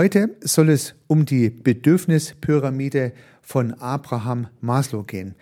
[0.00, 3.12] Heute soll es um die Bedürfnispyramide
[3.42, 5.34] von Abraham Maslow gehen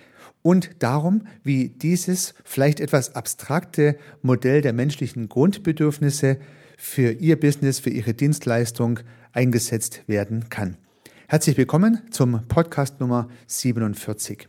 [0.43, 6.39] und darum, wie dieses vielleicht etwas abstrakte Modell der menschlichen Grundbedürfnisse
[6.77, 8.99] für Ihr Business, für Ihre Dienstleistung
[9.31, 10.77] eingesetzt werden kann.
[11.29, 14.49] Herzlich willkommen zum Podcast Nummer 47.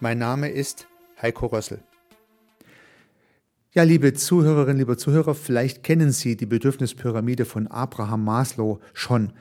[0.00, 0.88] Mein Name ist
[1.22, 1.78] Heiko Rössel.
[3.72, 9.32] Ja, liebe Zuhörerinnen, liebe Zuhörer, vielleicht kennen Sie die Bedürfnispyramide von Abraham Maslow schon.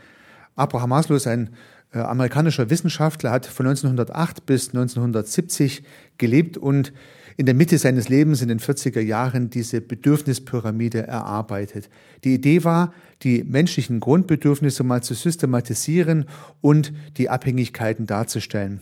[0.55, 1.55] Abraham Maslow ist ein
[1.91, 5.83] äh, amerikanischer Wissenschaftler, hat von 1908 bis 1970
[6.17, 6.93] gelebt und
[7.35, 11.89] in der Mitte seines Lebens in den 40er Jahren diese Bedürfnispyramide erarbeitet.
[12.23, 16.25] Die Idee war, die menschlichen Grundbedürfnisse mal zu systematisieren
[16.61, 18.81] und die Abhängigkeiten darzustellen.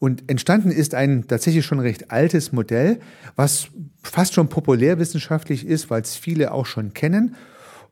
[0.00, 2.98] Und entstanden ist ein tatsächlich schon recht altes Modell,
[3.36, 3.68] was
[4.02, 7.36] fast schon populärwissenschaftlich ist, weil es viele auch schon kennen.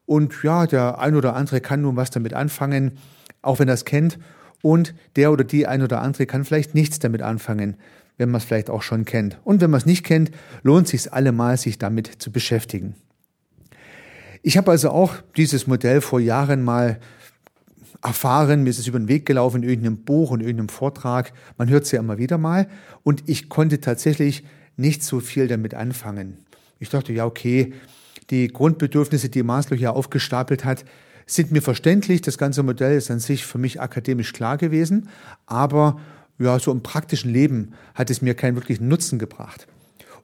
[0.06, 2.98] Und ja, der ein oder andere kann nun was damit anfangen,
[3.42, 4.19] auch wenn er es kennt.
[4.62, 7.77] Und der oder die ein oder andere kann vielleicht nichts damit anfangen
[8.19, 9.39] wenn man es vielleicht auch schon kennt.
[9.45, 10.31] Und wenn man es nicht kennt,
[10.62, 12.95] lohnt es sich allemal, sich damit zu beschäftigen.
[14.43, 16.99] Ich habe also auch dieses Modell vor Jahren mal
[18.03, 21.32] erfahren, mir ist es über den Weg gelaufen in irgendeinem Buch und irgendeinem Vortrag.
[21.56, 22.69] Man hört es ja immer wieder mal.
[23.03, 24.44] Und ich konnte tatsächlich
[24.76, 26.38] nicht so viel damit anfangen.
[26.78, 27.72] Ich dachte, ja, okay,
[28.31, 30.84] die Grundbedürfnisse, die Maslow hier aufgestapelt hat,
[31.26, 32.22] sind mir verständlich.
[32.22, 35.08] Das ganze Modell ist an sich für mich akademisch klar gewesen.
[35.47, 35.98] Aber
[36.38, 39.66] ja, so im praktischen Leben hat es mir keinen wirklichen Nutzen gebracht.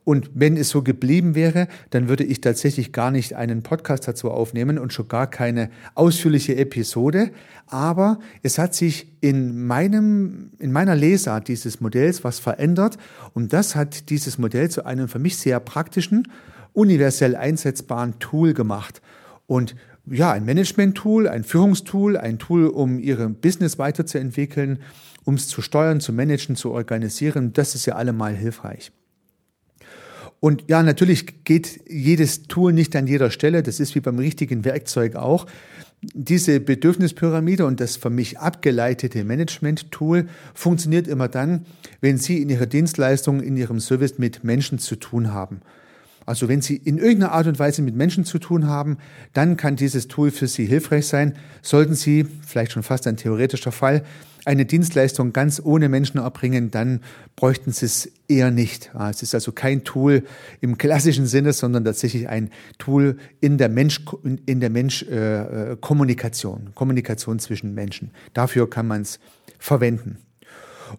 [0.04, 4.30] Und wenn es so geblieben wäre, dann würde ich tatsächlich gar nicht einen Podcast dazu
[4.30, 7.30] aufnehmen und schon gar keine ausführliche Episode.
[7.66, 12.98] Aber es hat sich in meinem, in meiner Lesart dieses Modells was verändert.
[13.32, 16.28] Und das hat dieses Modell zu einem für mich sehr praktischen,
[16.74, 19.00] universell einsetzbaren Tool gemacht.
[19.46, 19.74] Und
[20.06, 24.80] ja, ein Management-Tool, ein Führungstool, ein Tool, um Ihre Business weiterzuentwickeln,
[25.24, 27.54] um es zu steuern, zu managen, zu organisieren.
[27.54, 28.92] Das ist ja allemal hilfreich.
[30.44, 33.62] Und ja, natürlich geht jedes Tool nicht an jeder Stelle.
[33.62, 35.46] Das ist wie beim richtigen Werkzeug auch.
[36.02, 41.64] Diese Bedürfnispyramide und das für mich abgeleitete Management-Tool funktioniert immer dann,
[42.02, 45.62] wenn Sie in Ihrer Dienstleistung, in Ihrem Service mit Menschen zu tun haben.
[46.26, 48.98] Also wenn Sie in irgendeiner Art und Weise mit Menschen zu tun haben,
[49.32, 51.36] dann kann dieses Tool für Sie hilfreich sein.
[51.62, 54.04] Sollten Sie, vielleicht schon fast ein theoretischer Fall,
[54.44, 57.00] eine Dienstleistung ganz ohne Menschen erbringen, dann
[57.36, 58.90] bräuchten Sie es eher nicht.
[59.10, 60.22] Es ist also kein Tool
[60.60, 64.00] im klassischen Sinne, sondern tatsächlich ein Tool in der Mensch,
[64.46, 68.10] in der Mensch äh, äh Kommunikation, Kommunikation zwischen Menschen.
[68.32, 69.18] Dafür kann man es
[69.58, 70.18] verwenden.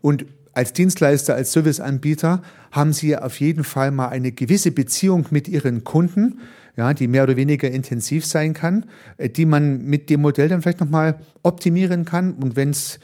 [0.02, 2.42] Und als Dienstleister, als Serviceanbieter
[2.72, 6.40] haben Sie auf jeden Fall mal eine gewisse Beziehung mit Ihren Kunden,
[6.78, 8.86] ja, die mehr oder weniger intensiv sein kann,
[9.18, 12.34] äh, die man mit dem Modell dann vielleicht nochmal optimieren kann.
[12.34, 13.00] Und wenn es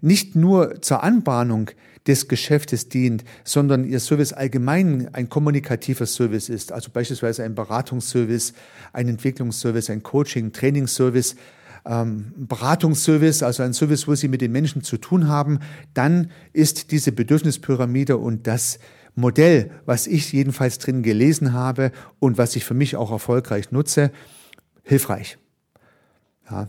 [0.00, 1.70] nicht nur zur Anbahnung
[2.06, 8.52] des Geschäftes dient, sondern Ihr Service allgemein ein kommunikativer Service ist, also beispielsweise ein Beratungsservice,
[8.92, 11.36] ein Entwicklungsservice, ein Coaching, Trainingsservice,
[11.84, 15.60] ähm, Beratungsservice, also ein Service, wo Sie mit den Menschen zu tun haben,
[15.94, 18.78] dann ist diese Bedürfnispyramide und das
[19.14, 24.12] Modell, was ich jedenfalls drin gelesen habe und was ich für mich auch erfolgreich nutze,
[24.82, 25.38] hilfreich.
[26.50, 26.68] Ja.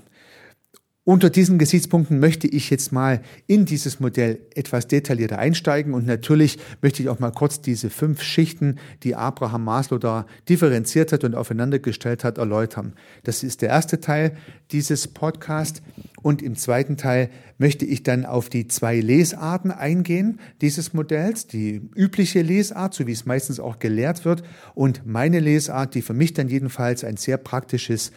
[1.07, 6.57] Unter diesen Gesichtspunkten möchte ich jetzt mal in dieses Modell etwas detaillierter einsteigen und natürlich
[6.81, 11.33] möchte ich auch mal kurz diese fünf Schichten, die Abraham Maslow da differenziert hat und
[11.33, 12.91] aufeinandergestellt hat, erläutern.
[13.23, 14.35] Das ist der erste Teil
[14.71, 15.81] dieses Podcasts
[16.23, 21.89] und im zweiten Teil möchte ich dann auf die zwei Lesarten eingehen dieses Modells, die
[21.95, 24.43] übliche Lesart, so wie es meistens auch gelehrt wird
[24.75, 28.11] und meine Lesart, die für mich dann jedenfalls ein sehr praktisches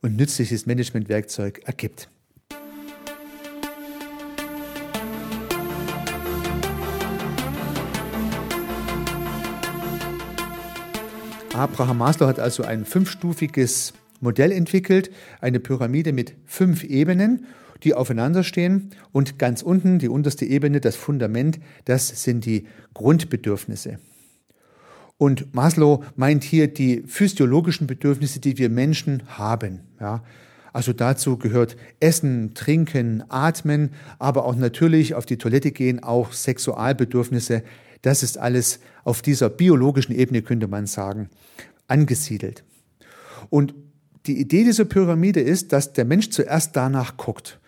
[0.00, 2.08] und nützliches Managementwerkzeug ergibt.
[11.56, 15.10] Abraham Maslow hat also ein fünfstufiges Modell entwickelt,
[15.40, 17.46] eine Pyramide mit fünf Ebenen.
[17.82, 18.90] die aufeinander stehen.
[19.12, 23.98] Und ganz unten, die unterste Ebene, das Fundament, das sind die Grundbedürfnisse.
[25.18, 29.80] Und Maslow meint hier die physiologischen Bedürfnisse, die wir Menschen haben.
[30.00, 30.22] Ja.
[30.72, 37.62] Also dazu gehört Essen, Trinken, Atmen, aber auch natürlich auf die Toilette gehen, auch Sexualbedürfnisse.
[38.06, 41.28] Das ist alles auf dieser biologischen Ebene, könnte man sagen,
[41.88, 42.62] angesiedelt.
[43.50, 43.74] Und
[44.26, 47.58] die Idee dieser Pyramide ist, dass der Mensch zuerst danach guckt.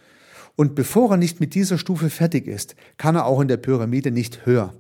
[0.55, 4.13] Und bevor er nicht mit dieser Stufe fertig ist, kann er auch in der Pyramide
[4.13, 4.75] nicht höher.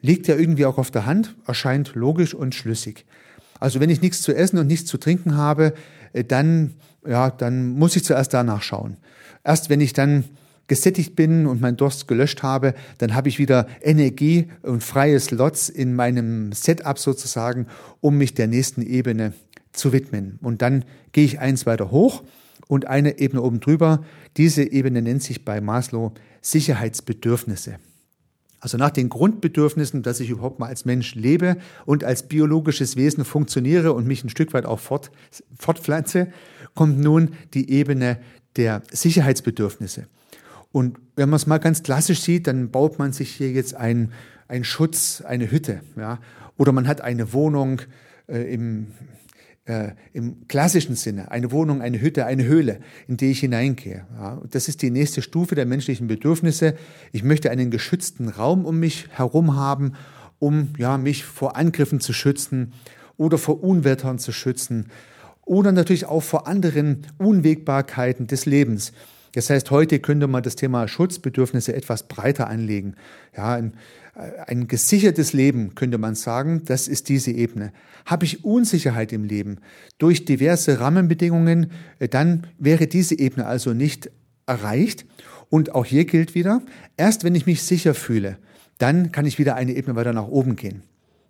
[0.00, 3.04] Liegt ja irgendwie auch auf der Hand, erscheint logisch und schlüssig.
[3.60, 5.74] Also wenn ich nichts zu essen und nichts zu trinken habe,
[6.14, 6.76] äh, dann,
[7.06, 8.96] ja, dann muss ich zuerst danach schauen.
[9.44, 10.24] Erst wenn ich dann
[10.68, 15.68] gesättigt bin und mein Durst gelöscht habe, dann habe ich wieder Energie und freie Slots
[15.68, 17.66] in meinem Setup sozusagen,
[18.00, 19.32] um mich der nächsten Ebene
[19.72, 20.38] zu widmen.
[20.42, 22.22] Und dann gehe ich eins weiter hoch
[22.68, 24.04] und eine Ebene oben drüber.
[24.36, 26.12] Diese Ebene nennt sich bei Maslow
[26.42, 27.76] Sicherheitsbedürfnisse.
[28.60, 31.56] Also nach den Grundbedürfnissen, dass ich überhaupt mal als Mensch lebe
[31.86, 35.12] und als biologisches Wesen funktioniere und mich ein Stück weit auch fort,
[35.56, 36.28] fortpflanze,
[36.74, 38.18] kommt nun die Ebene
[38.56, 40.06] der Sicherheitsbedürfnisse.
[40.70, 44.12] Und wenn man es mal ganz klassisch sieht, dann baut man sich hier jetzt ein,
[44.48, 46.20] ein Schutz, eine Hütte, ja,
[46.56, 47.80] oder man hat eine Wohnung
[48.28, 48.88] äh, im
[49.68, 54.06] äh, im klassischen Sinne, eine Wohnung, eine Hütte, eine Höhle, in die ich hineingehe.
[54.16, 56.74] Ja, das ist die nächste Stufe der menschlichen Bedürfnisse.
[57.12, 59.92] Ich möchte einen geschützten Raum um mich herum haben,
[60.38, 62.72] um ja, mich vor Angriffen zu schützen
[63.18, 64.86] oder vor Unwettern zu schützen
[65.44, 68.92] oder natürlich auch vor anderen Unwägbarkeiten des Lebens.
[69.32, 72.94] Das heißt, heute könnte man das Thema Schutzbedürfnisse etwas breiter anlegen.
[73.36, 73.74] Ja, ein,
[74.46, 77.72] ein gesichertes Leben, könnte man sagen, das ist diese Ebene.
[78.04, 79.58] Habe ich Unsicherheit im Leben
[79.98, 84.10] durch diverse Rahmenbedingungen, äh, dann wäre diese Ebene also nicht
[84.46, 85.06] erreicht.
[85.50, 86.62] Und auch hier gilt wieder,
[86.96, 88.38] erst wenn ich mich sicher fühle,
[88.78, 90.82] dann kann ich wieder eine Ebene weiter nach oben gehen.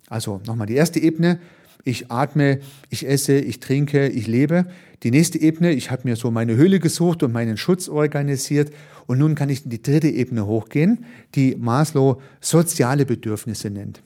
[0.09, 1.39] Also nochmal die erste Ebene,
[1.83, 2.59] ich atme,
[2.89, 4.65] ich esse, ich trinke, ich lebe.
[5.03, 8.71] Die nächste Ebene, ich habe mir so meine Höhle gesucht und meinen Schutz organisiert.
[9.07, 11.05] Und nun kann ich in die dritte Ebene hochgehen,
[11.35, 14.01] die Maslow soziale Bedürfnisse nennt.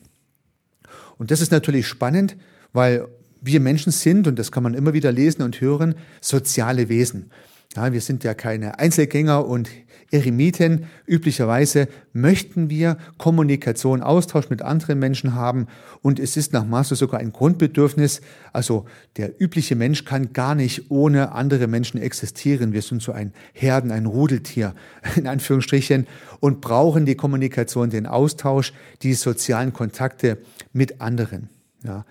[1.17, 2.37] Und das ist natürlich spannend,
[2.73, 3.07] weil
[3.41, 7.31] wir Menschen sind, und das kann man immer wieder lesen und hören, soziale Wesen.
[7.75, 9.69] Ja, wir sind ja keine Einzelgänger und
[10.11, 10.85] Eremiten.
[11.07, 15.65] Üblicherweise möchten wir Kommunikation, Austausch mit anderen Menschen haben
[16.03, 18.21] und es ist nach Maslow sogar ein Grundbedürfnis.
[18.51, 18.85] Also
[19.17, 22.73] der übliche Mensch kann gar nicht ohne andere Menschen existieren.
[22.73, 24.75] Wir sind so ein Herden, ein Rudeltier
[25.15, 26.05] in Anführungsstrichen
[26.39, 28.71] und brauchen die Kommunikation, den Austausch,
[29.01, 30.37] die sozialen Kontakte
[30.73, 31.49] mit anderen.
[31.83, 32.05] Ja.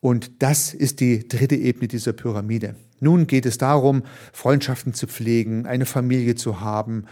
[0.00, 2.74] Und das ist die dritte Ebene dieser Pyramide.
[3.00, 4.02] Nun geht es darum,
[4.32, 7.04] Freundschaften zu pflegen, eine Familie zu haben,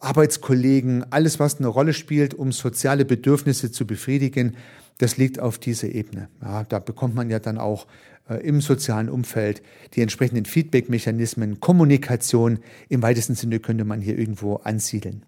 [0.00, 4.56] Arbeitskollegen, alles, was eine Rolle spielt, um soziale Bedürfnisse zu befriedigen,
[4.98, 6.28] das liegt auf dieser Ebene.
[6.42, 7.86] Ja, da bekommt man ja dann auch
[8.28, 9.62] äh, im sozialen Umfeld
[9.94, 12.58] die entsprechenden Feedback-Mechanismen, Kommunikation
[12.88, 15.24] im weitesten Sinne könnte man hier irgendwo ansiedeln.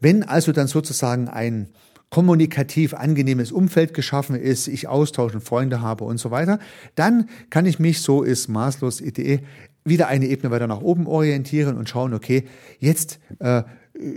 [0.00, 1.68] Wenn also dann sozusagen ein
[2.10, 6.58] kommunikativ angenehmes Umfeld geschaffen ist, ich austauschen, Freunde habe und so weiter,
[6.96, 9.40] dann kann ich mich, so ist Maslows Idee,
[9.84, 12.44] wieder eine Ebene weiter nach oben orientieren und schauen, okay,
[12.78, 13.62] jetzt äh,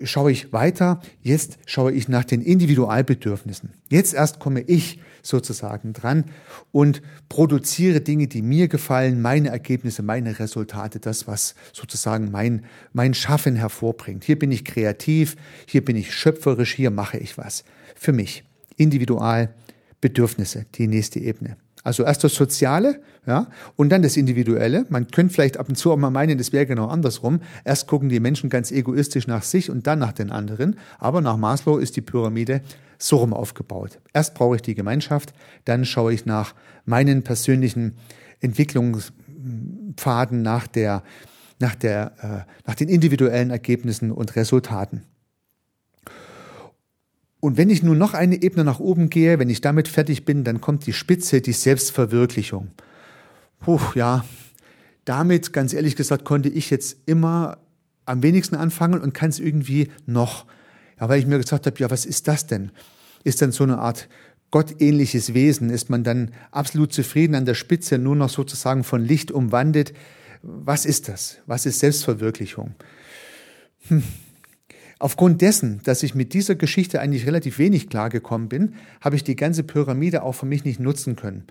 [0.03, 3.73] schaue ich weiter, jetzt schaue ich nach den Individualbedürfnissen.
[3.89, 6.25] Jetzt erst komme ich sozusagen dran
[6.71, 13.13] und produziere Dinge, die mir gefallen, meine Ergebnisse, meine Resultate, das, was sozusagen mein, mein
[13.13, 14.23] Schaffen hervorbringt.
[14.23, 15.35] Hier bin ich kreativ,
[15.67, 17.63] hier bin ich schöpferisch, hier mache ich was
[17.95, 18.43] für mich.
[18.77, 21.57] Individualbedürfnisse, die nächste Ebene.
[21.83, 24.85] Also erst das Soziale, ja, und dann das Individuelle.
[24.89, 27.41] Man könnte vielleicht ab und zu auch mal meinen, das wäre genau andersrum.
[27.65, 30.77] Erst gucken die Menschen ganz egoistisch nach sich und dann nach den anderen.
[30.97, 32.61] Aber nach Maslow ist die Pyramide
[32.97, 33.99] so rum aufgebaut.
[34.13, 35.33] Erst brauche ich die Gemeinschaft,
[35.65, 37.97] dann schaue ich nach meinen persönlichen
[38.39, 41.03] Entwicklungspfaden, nach der,
[41.59, 45.03] nach der, äh, nach den individuellen Ergebnissen und Resultaten.
[47.43, 50.45] Und wenn ich nun noch eine Ebene nach oben gehe, wenn ich damit fertig bin,
[50.45, 52.71] dann kommt die Spitze, die Selbstverwirklichung.
[53.59, 54.23] Puh, ja,
[55.03, 57.57] damit, ganz ehrlich gesagt, konnte ich jetzt immer
[58.05, 60.45] am wenigsten anfangen und kann es irgendwie noch.
[60.97, 62.71] Ja, weil ich mir gesagt habe, ja, was ist das denn?
[63.25, 64.07] Ist dann so eine Art
[64.49, 65.69] gottähnliches Wesen?
[65.69, 69.91] Ist man dann absolut zufrieden an der Spitze, nur noch sozusagen von Licht umwandet?
[70.43, 71.39] Was ist das?
[71.45, 72.73] Was ist Selbstverwirklichung?
[73.89, 74.01] Hm.
[75.03, 79.35] Aufgrund dessen, dass ich mit dieser Geschichte eigentlich relativ wenig klargekommen bin, habe ich die
[79.35, 81.43] ganze Pyramide auch für mich nicht nutzen können.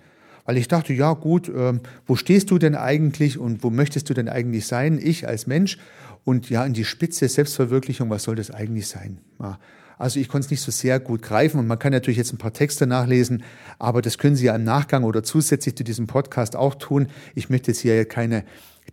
[0.45, 1.73] Weil ich dachte, ja gut, äh,
[2.07, 5.77] wo stehst du denn eigentlich und wo möchtest du denn eigentlich sein, ich als Mensch?
[6.23, 9.19] Und ja, in die Spitze Selbstverwirklichung, was soll das eigentlich sein?
[9.39, 9.59] Ja.
[9.97, 12.37] Also ich konnte es nicht so sehr gut greifen und man kann natürlich jetzt ein
[12.37, 13.43] paar Texte nachlesen,
[13.79, 17.07] aber das können Sie ja im Nachgang oder zusätzlich zu diesem Podcast auch tun.
[17.35, 18.43] Ich möchte jetzt hier keine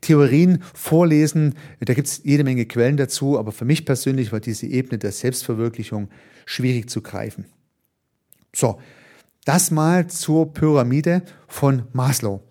[0.01, 4.67] Theorien vorlesen, da gibt es jede Menge Quellen dazu, aber für mich persönlich war diese
[4.67, 6.09] Ebene der Selbstverwirklichung
[6.47, 7.47] schwierig zu greifen.
[8.55, 8.81] So,
[9.45, 12.43] das mal zur Pyramide von Maslow.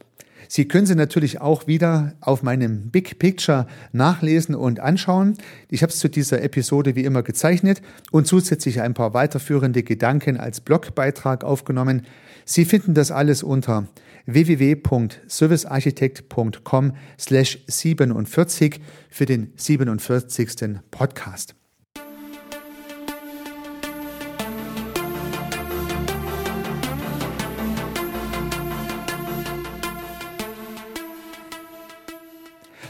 [0.51, 5.36] Sie können sie natürlich auch wieder auf meinem Big Picture nachlesen und anschauen.
[5.70, 10.38] Ich habe es zu dieser Episode wie immer gezeichnet und zusätzlich ein paar weiterführende Gedanken
[10.38, 12.08] als Blogbeitrag aufgenommen.
[12.46, 13.88] Sie finden das alles unter
[14.25, 20.79] www.servicearchitekt.com slash 47 für den 47.
[20.89, 21.58] Podcast.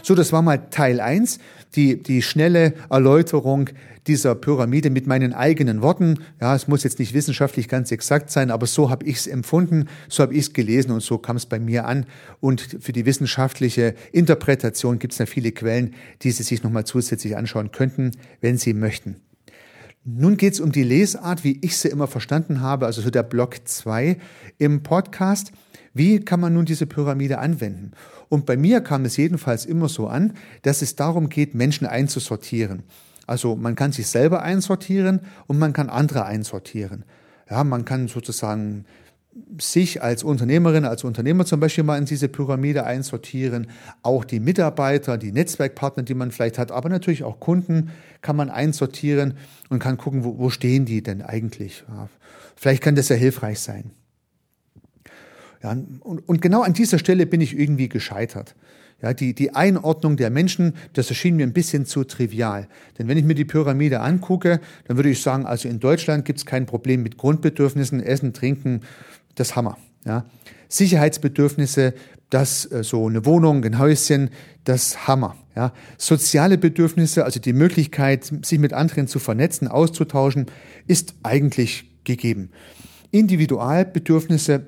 [0.09, 1.37] So, das war mal Teil 1,
[1.75, 3.69] die, die schnelle Erläuterung
[4.07, 6.23] dieser Pyramide mit meinen eigenen Worten.
[6.41, 9.87] Ja, es muss jetzt nicht wissenschaftlich ganz exakt sein, aber so habe ich es empfunden,
[10.07, 12.07] so habe ich es gelesen und so kam es bei mir an.
[12.39, 17.37] Und für die wissenschaftliche Interpretation gibt es ja viele Quellen, die Sie sich nochmal zusätzlich
[17.37, 18.09] anschauen könnten,
[18.41, 19.17] wenn Sie möchten.
[20.03, 23.21] Nun geht es um die Lesart, wie ich sie immer verstanden habe, also so der
[23.21, 24.17] Block 2
[24.57, 25.51] im Podcast.
[25.93, 27.91] Wie kann man nun diese Pyramide anwenden?
[28.29, 32.83] Und bei mir kam es jedenfalls immer so an, dass es darum geht, Menschen einzusortieren.
[33.25, 37.05] Also man kann sich selber einsortieren und man kann andere einsortieren.
[37.49, 38.85] Ja, man kann sozusagen
[39.59, 43.67] sich als Unternehmerin, als Unternehmer zum Beispiel mal in diese Pyramide einsortieren,
[44.03, 48.49] auch die Mitarbeiter, die Netzwerkpartner, die man vielleicht hat, aber natürlich auch Kunden kann man
[48.49, 49.35] einsortieren
[49.69, 51.83] und kann gucken, wo, wo stehen die denn eigentlich.
[51.87, 52.09] Ja,
[52.55, 53.91] vielleicht kann das ja hilfreich sein.
[55.61, 58.55] Ja, und, und genau an dieser Stelle bin ich irgendwie gescheitert.
[59.01, 62.67] Ja, die, die Einordnung der Menschen, das erschien mir ein bisschen zu trivial.
[62.97, 66.39] Denn wenn ich mir die Pyramide angucke, dann würde ich sagen, also in Deutschland gibt
[66.39, 68.81] es kein Problem mit Grundbedürfnissen, Essen, Trinken,
[69.35, 69.77] das Hammer.
[70.05, 70.25] Ja.
[70.67, 71.93] Sicherheitsbedürfnisse,
[72.29, 74.31] das äh, so eine Wohnung, ein Häuschen,
[74.65, 75.35] das Hammer.
[75.55, 75.73] Ja.
[75.97, 80.47] Soziale Bedürfnisse, also die Möglichkeit, sich mit anderen zu vernetzen, auszutauschen,
[80.87, 82.51] ist eigentlich gegeben.
[83.11, 84.65] Individualbedürfnisse,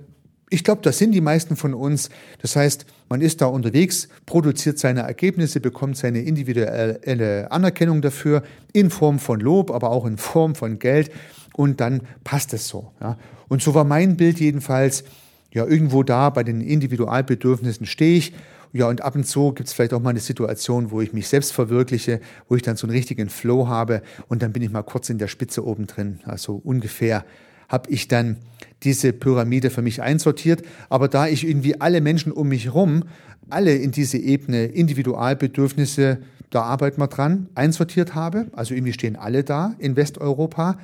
[0.52, 2.10] ich glaube, das sind die meisten von uns.
[2.42, 8.44] Das heißt, man ist da unterwegs, produziert seine Ergebnisse, bekommt seine individuelle Anerkennung dafür
[8.74, 11.10] in Form von Lob, aber auch in Form von Geld
[11.54, 12.92] und dann passt es so.
[13.00, 13.18] Ja.
[13.48, 15.06] Und so war mein Bild jedenfalls,
[15.54, 18.34] ja, irgendwo da bei den Individualbedürfnissen stehe ich.
[18.74, 21.30] Ja, und ab und zu gibt es vielleicht auch mal eine Situation, wo ich mich
[21.30, 24.84] selbst verwirkliche, wo ich dann so einen richtigen Flow habe und dann bin ich mal
[24.84, 27.26] kurz in der Spitze oben drin, also ungefähr
[27.72, 28.38] habe ich dann
[28.84, 30.64] diese Pyramide für mich einsortiert.
[30.90, 33.04] Aber da ich irgendwie alle Menschen um mich herum,
[33.50, 36.20] alle in diese Ebene Individualbedürfnisse,
[36.50, 40.78] da arbeiten wir dran, einsortiert habe, also irgendwie stehen alle da in Westeuropa.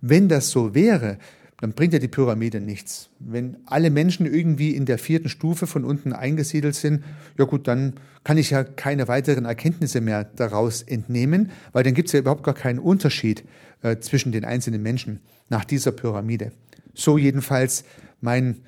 [0.00, 1.18] Wenn das so wäre,
[1.60, 3.08] dann bringt ja die Pyramide nichts.
[3.20, 7.02] Wenn alle Menschen irgendwie in der vierten Stufe von unten eingesiedelt sind,
[7.38, 12.08] ja gut, dann kann ich ja keine weiteren Erkenntnisse mehr daraus entnehmen, weil dann gibt
[12.08, 13.44] es ja überhaupt gar keinen Unterschied
[13.82, 16.52] äh, zwischen den einzelnen Menschen nach dieser Pyramide.
[16.94, 17.84] So jedenfalls
[18.20, 18.62] mein,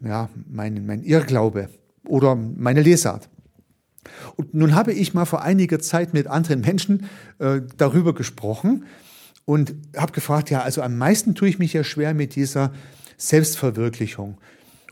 [0.00, 1.68] ja, mein, mein Irrglaube
[2.06, 3.28] oder meine Lesart.
[4.36, 8.84] Und nun habe ich mal vor einiger Zeit mit anderen Menschen äh, darüber gesprochen
[9.44, 12.72] und habe gefragt, ja, also am meisten tue ich mich ja schwer mit dieser
[13.16, 14.38] Selbstverwirklichung.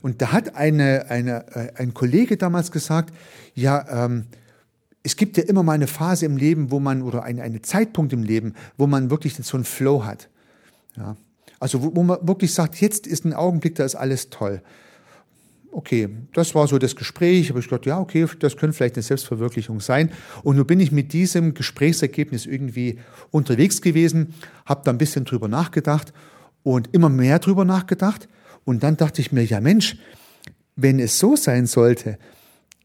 [0.02, 3.14] Und da hat eine, eine, äh, ein Kollege damals gesagt,
[3.54, 4.26] ja, ähm,
[5.02, 8.12] es gibt ja immer mal eine Phase im Leben, wo man, oder ein, einen Zeitpunkt
[8.12, 10.28] im Leben, wo man wirklich so einen Flow hat.
[10.96, 11.16] Ja.
[11.62, 14.62] Also wo, wo man wirklich sagt, jetzt ist ein Augenblick, da ist alles toll.
[15.70, 19.04] Okay, das war so das Gespräch, aber ich dachte, ja, okay, das könnte vielleicht eine
[19.04, 20.10] Selbstverwirklichung sein.
[20.42, 22.98] Und nun bin ich mit diesem Gesprächsergebnis irgendwie
[23.30, 24.34] unterwegs gewesen,
[24.66, 26.12] habe da ein bisschen drüber nachgedacht
[26.64, 28.28] und immer mehr drüber nachgedacht.
[28.64, 29.98] Und dann dachte ich mir, ja Mensch,
[30.74, 32.18] wenn es so sein sollte,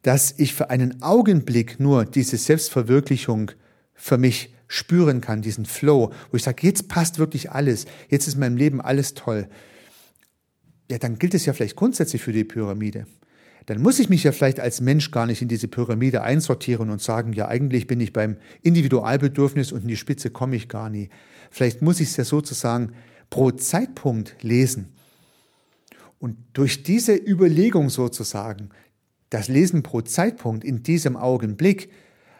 [0.03, 3.49] dass ich für einen Augenblick nur diese Selbstverwirklichung
[3.95, 8.35] für mich spüren kann, diesen Flow, wo ich sage, jetzt passt wirklich alles, jetzt ist
[8.35, 9.47] in meinem Leben alles toll,
[10.89, 13.07] ja, dann gilt es ja vielleicht grundsätzlich für die Pyramide.
[13.65, 17.01] Dann muss ich mich ja vielleicht als Mensch gar nicht in diese Pyramide einsortieren und
[17.01, 21.09] sagen, ja, eigentlich bin ich beim Individualbedürfnis und in die Spitze komme ich gar nie.
[21.51, 22.93] Vielleicht muss ich es ja sozusagen
[23.29, 24.93] pro Zeitpunkt lesen.
[26.19, 28.69] Und durch diese Überlegung sozusagen,
[29.29, 31.91] das Lesen pro Zeitpunkt in diesem Augenblick,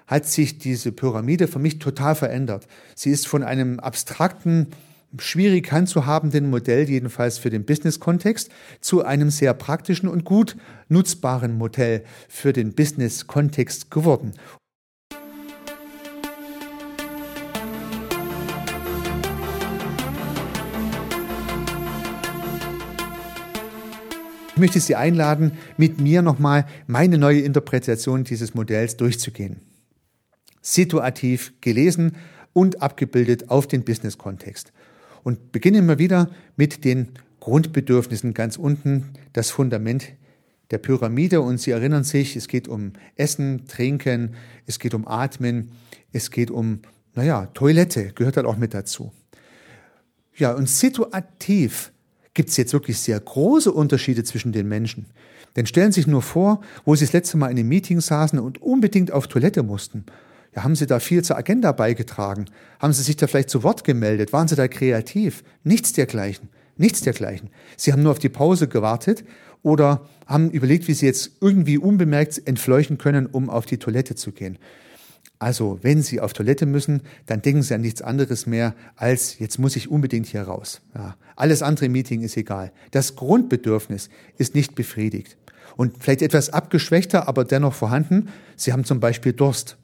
[0.07, 2.67] hat sich diese Pyramide für mich total verändert.
[2.95, 4.67] Sie ist von einem abstrakten,
[5.19, 8.49] schwierig handzuhabenden Modell, jedenfalls für den Business-Kontext,
[8.81, 10.57] zu einem sehr praktischen und gut
[10.89, 14.33] nutzbaren Modell für den Business-Kontext geworden.
[24.53, 29.76] Ich möchte Sie einladen, mit mir nochmal meine neue Interpretation dieses Modells durchzugehen.
[30.61, 32.15] Situativ gelesen
[32.53, 34.73] und abgebildet auf den Business-Kontext.
[35.23, 37.09] Und beginnen wir wieder mit den
[37.39, 40.13] Grundbedürfnissen ganz unten, das Fundament
[40.71, 41.41] der Pyramide.
[41.41, 44.35] Und Sie erinnern sich, es geht um Essen, Trinken,
[44.65, 45.71] es geht um Atmen,
[46.11, 46.79] es geht um,
[47.13, 49.11] naja, Toilette gehört halt auch mit dazu.
[50.35, 51.91] Ja, und situativ
[52.33, 55.07] gibt es jetzt wirklich sehr große Unterschiede zwischen den Menschen.
[55.55, 58.37] Denn stellen Sie sich nur vor, wo Sie das letzte Mal in einem Meeting saßen
[58.37, 60.05] und unbedingt auf Toilette mussten.
[60.57, 62.45] Ja, haben Sie da viel zur Agenda beigetragen?
[62.79, 64.33] Haben Sie sich da vielleicht zu Wort gemeldet?
[64.33, 65.43] Waren Sie da kreativ?
[65.63, 66.49] Nichts dergleichen.
[66.77, 67.51] Nichts dergleichen.
[67.75, 69.23] Sie haben nur auf die Pause gewartet
[69.61, 74.31] oder haben überlegt, wie Sie jetzt irgendwie unbemerkt entfleuchen können, um auf die Toilette zu
[74.31, 74.57] gehen.
[75.37, 79.59] Also, wenn Sie auf Toilette müssen, dann denken Sie an nichts anderes mehr als, jetzt
[79.59, 80.81] muss ich unbedingt hier raus.
[80.95, 82.71] Ja, alles andere Meeting ist egal.
[82.89, 84.09] Das Grundbedürfnis
[84.39, 85.37] ist nicht befriedigt.
[85.75, 88.29] Und vielleicht etwas abgeschwächter, aber dennoch vorhanden.
[88.55, 89.77] Sie haben zum Beispiel Durst.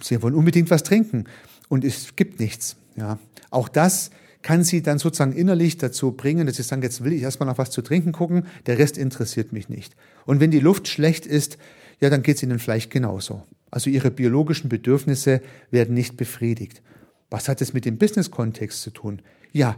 [0.00, 1.24] Sie wollen unbedingt was trinken
[1.68, 2.76] und es gibt nichts.
[2.96, 3.18] Ja,
[3.50, 4.10] auch das
[4.42, 7.58] kann Sie dann sozusagen innerlich dazu bringen, dass Sie sagen, jetzt will ich erstmal noch
[7.58, 9.96] was zu trinken gucken, der Rest interessiert mich nicht.
[10.24, 11.58] Und wenn die Luft schlecht ist,
[12.00, 13.42] ja, dann geht es Ihnen vielleicht genauso.
[13.70, 15.40] Also ihre biologischen Bedürfnisse
[15.70, 16.82] werden nicht befriedigt.
[17.30, 19.20] Was hat es mit dem Business-Kontext zu tun?
[19.52, 19.76] Ja,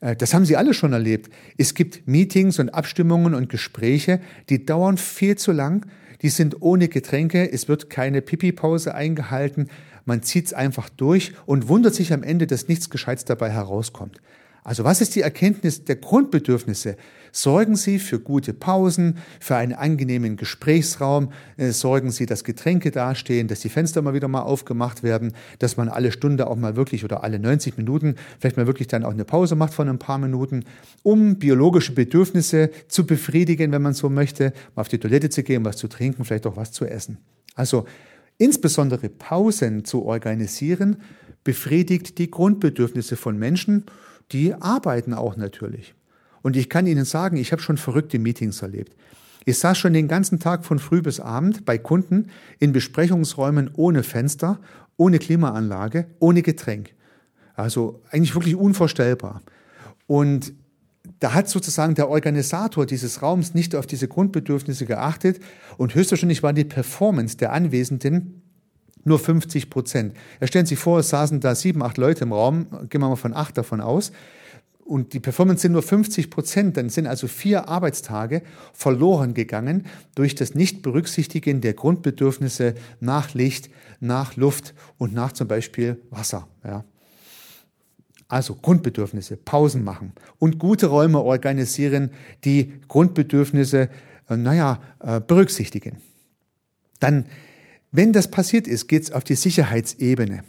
[0.00, 1.32] äh, das haben Sie alle schon erlebt.
[1.56, 5.86] Es gibt Meetings und Abstimmungen und Gespräche, die dauern viel zu lang.
[6.22, 7.50] Die sind ohne Getränke.
[7.50, 9.68] Es wird keine Pipi-Pause eingehalten.
[10.04, 14.20] Man zieht es einfach durch und wundert sich am Ende, dass nichts Gescheites dabei herauskommt.
[14.70, 16.96] Also was ist die Erkenntnis der Grundbedürfnisse?
[17.32, 23.48] Sorgen Sie für gute Pausen, für einen angenehmen Gesprächsraum, äh, sorgen Sie, dass Getränke dastehen,
[23.48, 27.04] dass die Fenster mal wieder mal aufgemacht werden, dass man alle Stunde auch mal wirklich
[27.04, 30.18] oder alle 90 Minuten vielleicht mal wirklich dann auch eine Pause macht von ein paar
[30.18, 30.62] Minuten,
[31.02, 35.64] um biologische Bedürfnisse zu befriedigen, wenn man so möchte, mal auf die Toilette zu gehen,
[35.64, 37.18] was zu trinken, vielleicht auch was zu essen.
[37.56, 37.86] Also
[38.38, 40.98] insbesondere Pausen zu organisieren,
[41.42, 43.86] befriedigt die Grundbedürfnisse von Menschen,
[44.32, 45.94] die arbeiten auch natürlich.
[46.42, 48.96] Und ich kann Ihnen sagen, ich habe schon verrückte Meetings erlebt.
[49.44, 54.02] Ich saß schon den ganzen Tag von früh bis abend bei Kunden in Besprechungsräumen ohne
[54.02, 54.58] Fenster,
[54.96, 56.94] ohne Klimaanlage, ohne Getränk.
[57.54, 59.42] Also eigentlich wirklich unvorstellbar.
[60.06, 60.52] Und
[61.20, 65.40] da hat sozusagen der Organisator dieses Raums nicht auf diese Grundbedürfnisse geachtet
[65.76, 68.39] und höchstwahrscheinlich war die Performance der Anwesenden
[69.04, 70.14] nur 50 Prozent.
[70.40, 73.16] Ja, stellen Sie vor, es saßen da sieben, acht Leute im Raum, gehen wir mal
[73.16, 74.12] von acht davon aus,
[74.90, 79.86] und die Performance sind nur 50 Prozent, dann sind also vier Arbeitstage verloren gegangen
[80.16, 86.48] durch das Nichtberücksichtigen der Grundbedürfnisse nach Licht, nach Luft und nach zum Beispiel Wasser.
[86.64, 86.84] Ja.
[88.26, 92.10] Also Grundbedürfnisse, Pausen machen und gute Räume organisieren,
[92.44, 93.90] die Grundbedürfnisse,
[94.28, 95.98] äh, naja, äh, berücksichtigen.
[96.98, 97.26] Dann
[97.92, 100.44] wenn das passiert ist, geht es auf die Sicherheitsebene.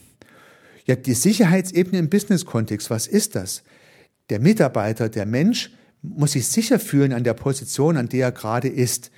[0.86, 3.63] Ja, die Sicherheitsebene im Business-Kontext, was ist das?
[4.30, 8.67] Der Mitarbeiter, der Mensch muss sich sicher fühlen an der Position, an der er gerade
[8.67, 9.12] ist.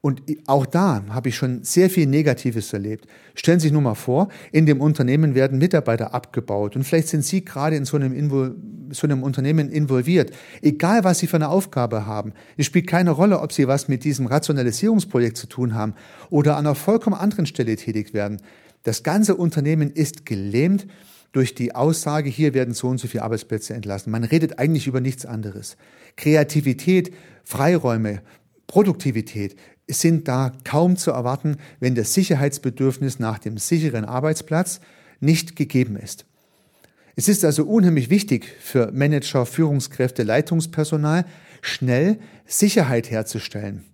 [0.00, 3.06] Und auch da habe ich schon sehr viel Negatives erlebt.
[3.34, 7.24] Stellen Sie sich nur mal vor, in dem Unternehmen werden Mitarbeiter abgebaut und vielleicht sind
[7.24, 8.50] Sie gerade in so einem, Invo
[8.90, 10.30] so einem Unternehmen involviert.
[10.62, 14.04] Egal, was Sie für eine Aufgabe haben, es spielt keine Rolle, ob Sie was mit
[14.04, 15.94] diesem Rationalisierungsprojekt zu tun haben
[16.30, 18.40] oder an einer vollkommen anderen Stelle tätig werden.
[18.84, 20.86] Das ganze Unternehmen ist gelähmt
[21.32, 24.12] durch die Aussage, hier werden so und so viele Arbeitsplätze entlassen.
[24.12, 25.76] Man redet eigentlich über nichts anderes.
[26.16, 27.12] Kreativität,
[27.44, 28.22] Freiräume,
[28.66, 29.56] Produktivität
[29.88, 34.80] sind da kaum zu erwarten, wenn das Sicherheitsbedürfnis nach dem sicheren Arbeitsplatz
[35.20, 36.26] nicht gegeben ist.
[37.14, 41.24] Es ist also unheimlich wichtig für Manager, Führungskräfte, Leitungspersonal,
[41.62, 43.84] schnell Sicherheit herzustellen.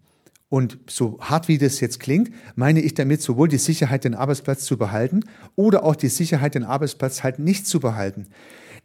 [0.48, 4.64] Und so hart wie das jetzt klingt, meine ich damit sowohl die Sicherheit, den Arbeitsplatz
[4.64, 5.20] zu behalten
[5.57, 8.26] oder auch die Sicherheit, den Arbeitsplatz halt nicht zu behalten.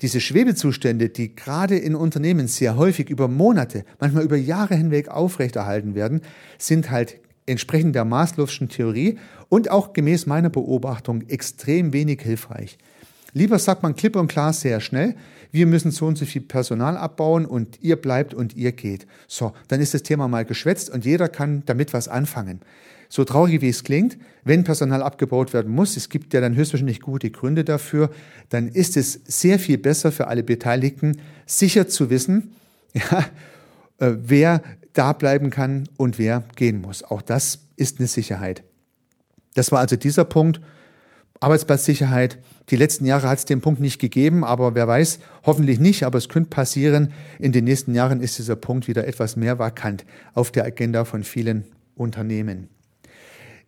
[0.01, 5.95] Diese Schwebezustände, die gerade in Unternehmen sehr häufig über Monate, manchmal über Jahre hinweg aufrechterhalten
[5.95, 6.21] werden,
[6.59, 9.17] sind halt entsprechend der Maslow'schen Theorie
[9.49, 12.77] und auch gemäß meiner Beobachtung extrem wenig hilfreich.
[13.33, 15.15] Lieber sagt man klipp und klar sehr schnell,
[15.51, 19.07] wir müssen so und so viel Personal abbauen und ihr bleibt und ihr geht.
[19.27, 22.61] So, dann ist das Thema mal geschwätzt und jeder kann damit was anfangen
[23.09, 27.01] so traurig wie es klingt, wenn Personal abgebaut werden muss, es gibt ja dann höchstwahrscheinlich
[27.01, 28.09] gute Gründe dafür,
[28.49, 32.55] dann ist es sehr viel besser für alle Beteiligten, sicher zu wissen,
[32.93, 33.25] ja,
[33.99, 34.61] äh, wer
[34.93, 37.03] da bleiben kann und wer gehen muss.
[37.03, 38.63] Auch das ist eine Sicherheit.
[39.53, 40.61] Das war also dieser Punkt.
[41.39, 42.39] Arbeitsplatzsicherheit.
[42.69, 46.17] Die letzten Jahre hat es den Punkt nicht gegeben, aber wer weiß, hoffentlich nicht, aber
[46.17, 47.13] es könnte passieren.
[47.37, 51.23] In den nächsten Jahren ist dieser Punkt wieder etwas mehr vakant auf der Agenda von
[51.23, 51.65] vielen
[51.95, 52.69] Unternehmen.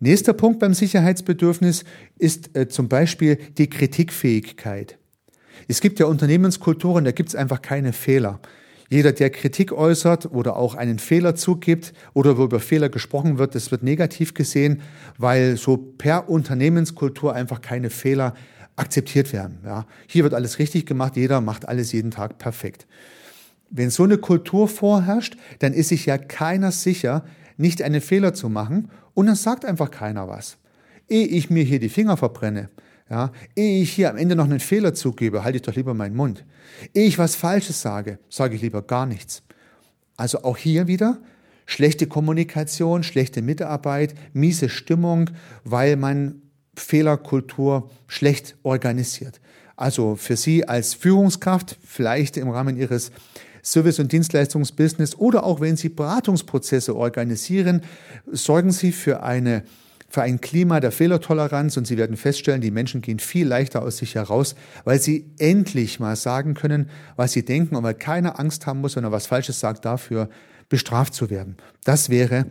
[0.01, 1.83] Nächster Punkt beim Sicherheitsbedürfnis
[2.17, 4.97] ist äh, zum Beispiel die Kritikfähigkeit.
[5.67, 8.39] Es gibt ja Unternehmenskulturen, da gibt es einfach keine Fehler.
[8.89, 13.53] Jeder, der Kritik äußert oder auch einen Fehler zugibt oder wo über Fehler gesprochen wird,
[13.55, 14.81] das wird negativ gesehen,
[15.17, 18.33] weil so per Unternehmenskultur einfach keine Fehler
[18.77, 19.59] akzeptiert werden.
[19.65, 19.85] Ja.
[20.07, 22.87] Hier wird alles richtig gemacht, jeder macht alles jeden Tag perfekt.
[23.69, 27.25] Wenn so eine Kultur vorherrscht, dann ist sich ja keiner sicher,
[27.59, 30.57] nicht einen Fehler zu machen und dann sagt einfach keiner was.
[31.07, 32.69] Ehe ich mir hier die Finger verbrenne,
[33.09, 36.15] ja, ehe ich hier am Ende noch einen Fehler zugebe, halte ich doch lieber meinen
[36.15, 36.45] Mund.
[36.93, 39.43] Ehe ich was Falsches sage, sage ich lieber gar nichts.
[40.15, 41.19] Also auch hier wieder
[41.65, 45.29] schlechte Kommunikation, schlechte Mitarbeit, miese Stimmung,
[45.63, 46.41] weil man
[46.75, 49.41] Fehlerkultur schlecht organisiert.
[49.75, 53.11] Also für Sie als Führungskraft, vielleicht im Rahmen Ihres
[53.63, 57.81] Service- und Dienstleistungsbusiness oder auch wenn Sie Beratungsprozesse organisieren,
[58.31, 59.63] sorgen Sie für eine
[60.11, 63.97] für ein Klima der Fehlertoleranz und Sie werden feststellen, die Menschen gehen viel leichter aus
[63.97, 68.65] sich heraus, weil sie endlich mal sagen können, was sie denken und weil keiner Angst
[68.65, 70.29] haben muss, wenn er was Falsches sagt, dafür
[70.67, 71.57] bestraft zu werden.
[71.83, 72.47] Das wäre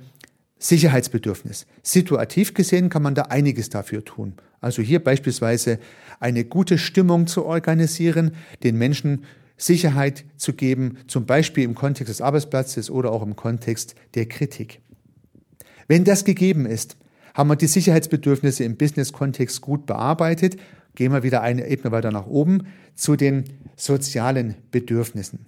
[0.58, 1.66] Sicherheitsbedürfnis.
[1.82, 4.34] Situativ gesehen kann man da einiges dafür tun.
[4.60, 5.78] Also hier beispielsweise
[6.20, 8.32] eine gute Stimmung zu organisieren,
[8.64, 9.24] den Menschen
[9.58, 14.80] Sicherheit zu geben, zum Beispiel im Kontext des Arbeitsplatzes oder auch im Kontext der Kritik.
[15.88, 16.96] Wenn das gegeben ist,
[17.34, 20.56] haben wir die Sicherheitsbedürfnisse im Business-Kontext gut bearbeitet.
[20.94, 23.44] Gehen wir wieder eine Ebene weiter nach oben zu den
[23.76, 25.46] sozialen Bedürfnissen.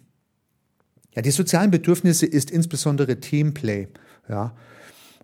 [1.16, 3.88] Ja, die sozialen Bedürfnisse ist insbesondere Teamplay.
[4.29, 4.55] Ja,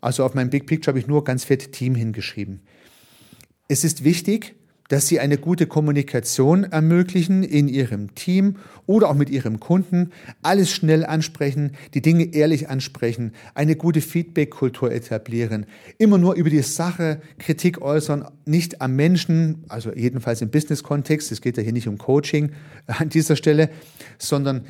[0.01, 2.63] also auf meinem Big Picture habe ich nur ganz fett Team hingeschrieben.
[3.69, 4.56] Es ist wichtig,
[4.89, 10.71] dass sie eine gute Kommunikation ermöglichen in ihrem Team oder auch mit ihrem Kunden, alles
[10.71, 15.67] schnell ansprechen, die Dinge ehrlich ansprechen, eine gute Feedback-Kultur etablieren,
[15.99, 21.41] immer nur über die Sache Kritik äußern, nicht am Menschen, also jedenfalls im Business-Kontext, es
[21.41, 22.53] geht ja hier nicht um Coaching
[22.87, 23.71] an dieser Stelle,
[24.19, 24.67] sondern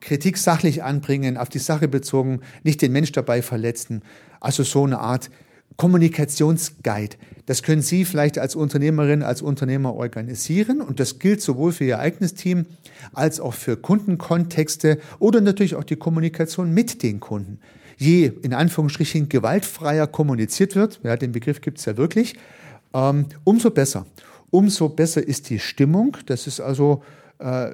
[0.00, 4.02] Kritik sachlich anbringen, auf die Sache bezogen, nicht den Mensch dabei verletzen.
[4.40, 5.30] Also so eine Art
[5.76, 7.16] Kommunikationsguide.
[7.46, 12.00] Das können Sie vielleicht als Unternehmerin, als Unternehmer organisieren und das gilt sowohl für Ihr
[12.00, 12.66] eigenes Team
[13.12, 17.60] als auch für Kundenkontexte oder natürlich auch die Kommunikation mit den Kunden.
[17.96, 22.34] Je in Anführungsstrichen gewaltfreier kommuniziert wird, ja, den Begriff gibt es ja wirklich,
[22.92, 24.06] ähm, umso besser.
[24.50, 26.16] Umso besser ist die Stimmung.
[26.26, 27.02] Das ist also
[27.38, 27.70] äh,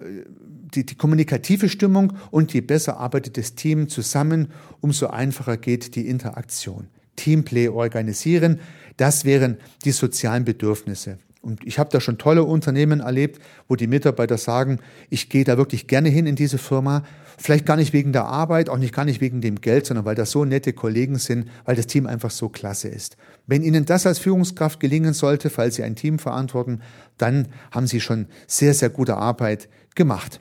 [0.74, 4.48] die, die kommunikative Stimmung und je besser arbeitet das Team zusammen,
[4.80, 6.88] umso einfacher geht die Interaktion.
[7.16, 8.60] Teamplay organisieren.
[8.96, 11.18] Das wären die sozialen Bedürfnisse.
[11.42, 14.78] Und ich habe da schon tolle Unternehmen erlebt, wo die Mitarbeiter sagen,
[15.10, 17.02] ich gehe da wirklich gerne hin in diese Firma.
[17.36, 20.14] Vielleicht gar nicht wegen der Arbeit, auch nicht gar nicht wegen dem Geld, sondern weil
[20.14, 23.16] das so nette Kollegen sind, weil das Team einfach so klasse ist.
[23.48, 26.80] Wenn Ihnen das als Führungskraft gelingen sollte, falls Sie ein Team verantworten,
[27.18, 30.40] dann haben Sie schon sehr, sehr gute Arbeit gemacht.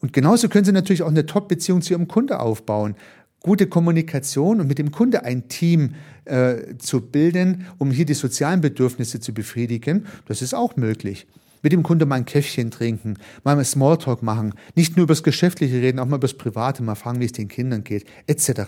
[0.00, 2.94] Und genauso können Sie natürlich auch eine Top-Beziehung zu Ihrem Kunde aufbauen
[3.42, 8.60] gute Kommunikation und mit dem Kunde ein Team äh, zu bilden, um hier die sozialen
[8.60, 11.26] Bedürfnisse zu befriedigen, das ist auch möglich.
[11.62, 15.22] Mit dem Kunde mal ein Käffchen trinken, mal ein Smalltalk machen, nicht nur über das
[15.22, 18.62] Geschäftliche reden, auch mal über das Private, mal fragen, wie es den Kindern geht, etc.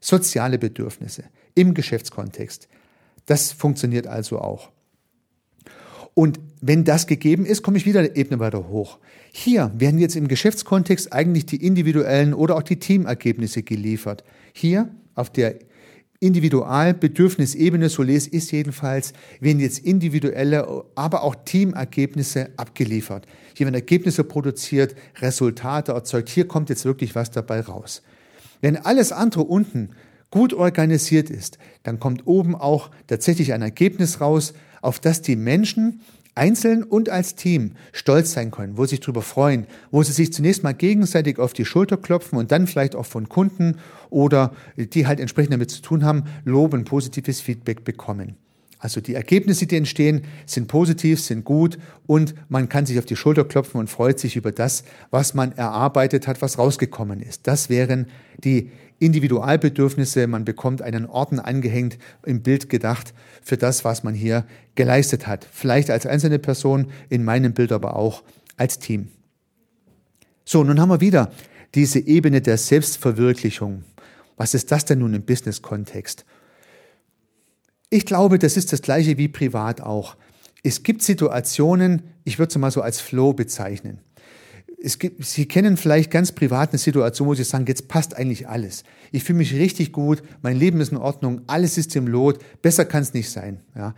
[0.00, 2.68] Soziale Bedürfnisse im Geschäftskontext.
[3.26, 4.70] Das funktioniert also auch.
[6.14, 8.98] Und wenn das gegeben ist, komme ich wieder eine Ebene weiter hoch.
[9.32, 14.24] Hier werden jetzt im Geschäftskontext eigentlich die individuellen oder auch die Teamergebnisse geliefert.
[14.52, 15.56] Hier auf der
[16.20, 23.26] Individualbedürfnisebene, so lese ich jedenfalls, werden jetzt individuelle, aber auch Teamergebnisse abgeliefert.
[23.56, 26.28] Hier werden Ergebnisse produziert, Resultate erzeugt.
[26.28, 28.02] Hier kommt jetzt wirklich was dabei raus.
[28.60, 29.90] Wenn alles andere unten
[30.30, 36.00] gut organisiert ist, dann kommt oben auch tatsächlich ein Ergebnis raus, auf das die Menschen
[36.34, 40.32] einzeln und als Team stolz sein können, wo sie sich darüber freuen, wo sie sich
[40.32, 43.76] zunächst mal gegenseitig auf die Schulter klopfen und dann vielleicht auch von Kunden
[44.10, 48.36] oder die halt entsprechend damit zu tun haben, loben, positives Feedback bekommen.
[48.78, 53.14] Also die Ergebnisse, die entstehen, sind positiv, sind gut und man kann sich auf die
[53.14, 57.46] Schulter klopfen und freut sich über das, was man erarbeitet hat, was rausgekommen ist.
[57.46, 58.06] Das wären
[58.42, 60.26] die Individualbedürfnisse.
[60.26, 63.12] Man bekommt einen Orden angehängt, im Bild gedacht,
[63.42, 65.46] für das, was man hier geleistet hat.
[65.50, 68.22] Vielleicht als einzelne Person, in meinem Bild aber auch
[68.56, 69.08] als Team.
[70.44, 71.32] So, nun haben wir wieder
[71.74, 73.84] diese Ebene der Selbstverwirklichung.
[74.36, 76.24] Was ist das denn nun im Business-Kontext?
[77.90, 80.16] Ich glaube, das ist das gleiche wie privat auch.
[80.62, 84.00] es gibt Situationen, ich würde es mal so als Flow bezeichnen.
[84.84, 88.48] Es gibt, Sie kennen vielleicht ganz privat eine Situation, wo Sie sagen, jetzt passt eigentlich
[88.48, 88.82] alles.
[89.12, 92.84] Ich fühle mich richtig gut, mein Leben ist in Ordnung, alles ist im Lot, besser
[92.84, 93.60] kann es nicht sein.
[93.76, 93.94] Ja.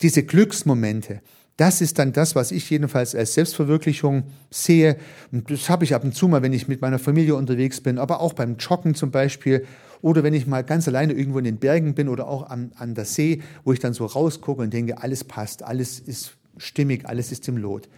[0.00, 1.22] Diese Glücksmomente,
[1.56, 4.96] das ist dann das, was ich jedenfalls als Selbstverwirklichung sehe.
[5.32, 7.98] Und das habe ich ab und zu mal, wenn ich mit meiner Familie unterwegs bin,
[7.98, 9.66] aber auch beim Joggen zum Beispiel
[10.00, 12.94] oder wenn ich mal ganz alleine irgendwo in den Bergen bin oder auch an, an
[12.94, 17.32] der See, wo ich dann so rausgucke und denke, alles passt, alles ist stimmig, alles
[17.32, 17.88] ist im Lot.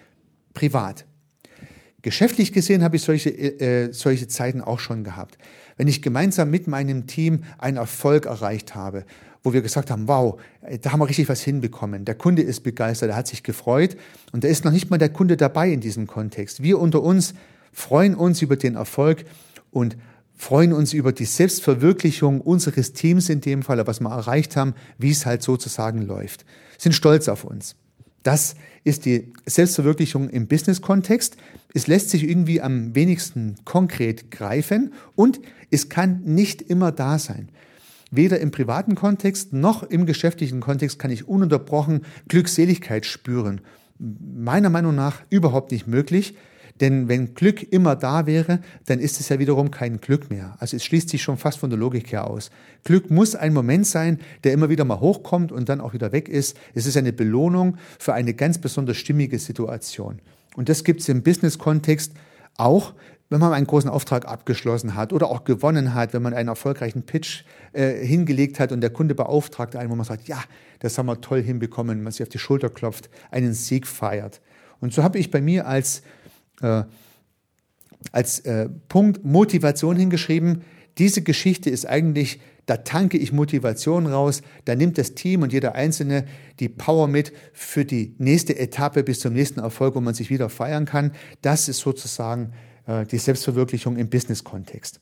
[0.54, 1.04] Privat.
[2.02, 5.38] Geschäftlich gesehen habe ich solche, äh, solche Zeiten auch schon gehabt.
[5.76, 9.04] Wenn ich gemeinsam mit meinem Team einen Erfolg erreicht habe,
[9.42, 10.38] wo wir gesagt haben, wow,
[10.82, 12.04] da haben wir richtig was hinbekommen.
[12.04, 13.96] Der Kunde ist begeistert, er hat sich gefreut
[14.32, 16.62] und da ist noch nicht mal der Kunde dabei in diesem Kontext.
[16.62, 17.34] Wir unter uns
[17.72, 19.24] freuen uns über den Erfolg
[19.70, 19.96] und
[20.34, 25.10] freuen uns über die Selbstverwirklichung unseres Teams in dem Fall, was wir erreicht haben, wie
[25.10, 26.44] es halt sozusagen läuft.
[26.78, 27.76] Sind stolz auf uns.
[28.22, 28.54] Das
[28.84, 31.36] ist die Selbstverwirklichung im Business-Kontext.
[31.74, 37.48] Es lässt sich irgendwie am wenigsten konkret greifen und es kann nicht immer da sein.
[38.10, 43.60] Weder im privaten Kontext noch im geschäftlichen Kontext kann ich ununterbrochen Glückseligkeit spüren.
[43.98, 46.34] Meiner Meinung nach überhaupt nicht möglich,
[46.80, 50.56] denn wenn Glück immer da wäre, dann ist es ja wiederum kein Glück mehr.
[50.58, 52.50] Also es schließt sich schon fast von der Logik her aus.
[52.84, 56.28] Glück muss ein Moment sein, der immer wieder mal hochkommt und dann auch wieder weg
[56.28, 56.56] ist.
[56.74, 60.20] Es ist eine Belohnung für eine ganz besonders stimmige Situation.
[60.56, 62.12] Und das gibt es im Business-Kontext
[62.56, 62.94] auch,
[63.28, 67.04] wenn man einen großen Auftrag abgeschlossen hat oder auch gewonnen hat, wenn man einen erfolgreichen
[67.04, 70.42] Pitch äh, hingelegt hat und der Kunde beauftragt einen, wo man sagt, ja,
[70.80, 74.40] das haben wir toll hinbekommen, man sich auf die Schulter klopft, einen Sieg feiert.
[74.80, 76.02] Und so habe ich bei mir als,
[76.60, 76.84] äh,
[78.12, 80.62] als äh, Punkt Motivation hingeschrieben,
[80.98, 85.74] diese Geschichte ist eigentlich, da tanke ich Motivation raus, da nimmt das Team und jeder
[85.74, 86.26] Einzelne
[86.58, 90.48] die Power mit für die nächste Etappe bis zum nächsten Erfolg, wo man sich wieder
[90.48, 91.12] feiern kann.
[91.42, 92.52] Das ist sozusagen
[92.86, 95.00] äh, die Selbstverwirklichung im Business-Kontext.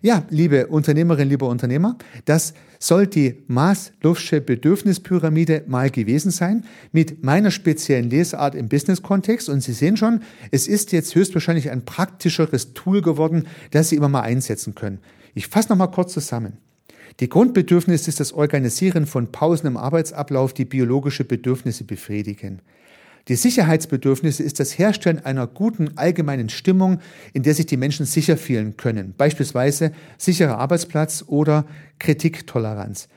[0.00, 7.50] Ja, liebe Unternehmerinnen, liebe Unternehmer, das soll die Maslow'sche Bedürfnispyramide mal gewesen sein mit meiner
[7.50, 9.48] speziellen Lesart im Business-Kontext.
[9.48, 14.08] Und Sie sehen schon, es ist jetzt höchstwahrscheinlich ein praktischeres Tool geworden, das Sie immer
[14.08, 14.98] mal einsetzen können.
[15.34, 16.58] Ich fasse noch mal kurz zusammen.
[17.20, 22.62] Die Grundbedürfnis ist das Organisieren von Pausen im Arbeitsablauf, die biologische Bedürfnisse befriedigen.
[23.28, 26.98] Die Sicherheitsbedürfnisse ist das Herstellen einer guten allgemeinen Stimmung,
[27.32, 31.64] in der sich die Menschen sicher fühlen können, beispielsweise sicherer Arbeitsplatz oder
[32.00, 33.08] Kritiktoleranz.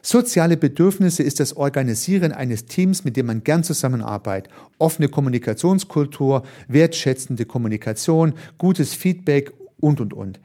[0.00, 4.52] Soziale Bedürfnisse ist das Organisieren eines Teams, mit dem man gern zusammenarbeitet.
[4.78, 10.40] Offene Kommunikationskultur, wertschätzende Kommunikation, gutes Feedback und, und, und.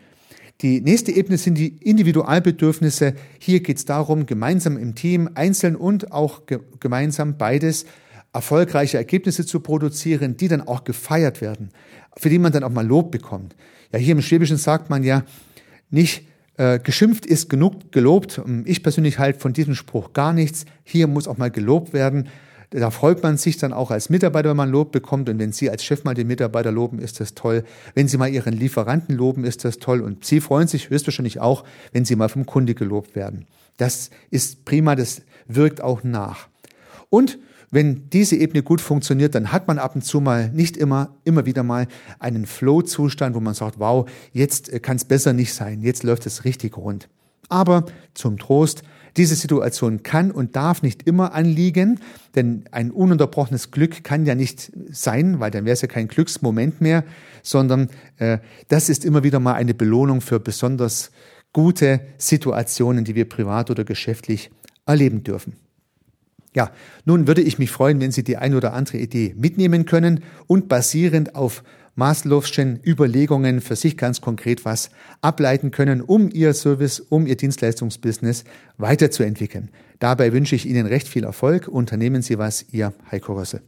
[0.62, 3.14] Die nächste Ebene sind die Individualbedürfnisse.
[3.38, 7.86] Hier geht es darum, gemeinsam im Team, einzeln und auch ge gemeinsam beides
[8.34, 11.70] erfolgreiche Ergebnisse zu produzieren, die dann auch gefeiert werden,
[12.18, 13.56] für die man dann auch mal Lob bekommt.
[13.92, 15.24] Ja, hier im Schwäbischen sagt man ja,
[15.92, 16.26] nicht
[16.58, 18.42] äh, geschimpft ist genug gelobt.
[18.66, 20.66] Ich persönlich halte von diesem Spruch gar nichts.
[20.84, 22.28] Hier muss auch mal gelobt werden.
[22.72, 25.30] Da freut man sich dann auch als Mitarbeiter, wenn man Lob bekommt.
[25.30, 27.64] Und wenn Sie als Chef mal den Mitarbeiter loben, ist das toll.
[27.94, 30.02] Wenn Sie mal Ihren Lieferanten loben, ist das toll.
[30.02, 33.46] Und Sie freuen sich höchstwahrscheinlich auch, wenn Sie mal vom Kunde gelobt werden.
[33.78, 36.48] Das ist prima, das wirkt auch nach.
[37.10, 37.38] Und
[37.74, 41.48] wenn diese Ebene gut funktioniert, dann hat man ab und zu mal, nicht immer, immer
[41.48, 41.88] wieder mal
[42.20, 46.26] einen Flow-Zustand, wo man sagt, wow, jetzt äh, kann es besser nicht sein, jetzt läuft
[46.28, 47.10] es richtig rund.
[47.50, 48.84] Aber zum Trost,
[49.18, 52.00] diese Situation kann und darf nicht immer anliegen,
[52.36, 56.80] denn ein ununterbrochenes Glück kann ja nicht sein, weil dann wäre es ja kein Glücksmoment
[56.80, 57.04] mehr,
[57.42, 61.12] sondern äh, das ist immer wieder mal eine Belohnung für besonders
[61.54, 64.52] gute Situationen, die wir privat oder geschäftlich
[64.86, 65.63] erleben dürfen.
[66.56, 66.72] Ja,
[67.06, 70.70] nun würde ich mich freuen, wenn Sie die ein oder andere Idee mitnehmen können und
[70.70, 71.64] basierend auf
[71.96, 74.90] Maslow'schen Überlegungen für sich ganz konkret was
[75.22, 78.46] ableiten können, um Ihr Service, um Ihr Dienstleistungsbusiness
[78.78, 79.70] weiterzuentwickeln.
[80.00, 81.68] Dabei wünsche ich Ihnen recht viel Erfolg.
[81.68, 83.62] Unternehmen Sie was, Ihr Heiko Rössel.